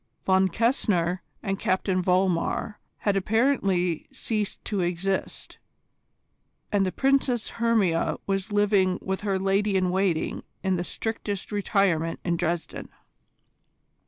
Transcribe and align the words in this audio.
Von 0.25 0.47
Kessner 0.49 1.19
and 1.43 1.59
Captain 1.59 2.01
Vollmar 2.01 2.77
had 3.01 3.15
apparently 3.15 4.07
ceased 4.11 4.65
to 4.65 4.81
exist, 4.81 5.59
and 6.71 6.87
the 6.87 6.91
Princess 6.91 7.49
Hermia 7.61 8.17
was 8.25 8.51
living 8.51 8.97
with 8.99 9.21
her 9.21 9.37
lady 9.37 9.75
in 9.77 9.91
waiting 9.91 10.41
in 10.63 10.75
the 10.75 10.83
strictest 10.83 11.51
retirement 11.51 12.19
in 12.25 12.35
Dresden. 12.35 12.89